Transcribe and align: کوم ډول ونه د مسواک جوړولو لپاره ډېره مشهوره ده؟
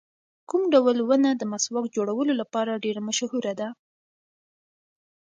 کوم 0.49 0.63
ډول 0.73 0.97
ونه 1.03 1.29
د 1.35 1.43
مسواک 1.51 1.85
جوړولو 1.95 2.33
لپاره 2.41 2.81
ډېره 2.83 3.01
مشهوره 3.07 3.53
ده؟ 3.59 3.69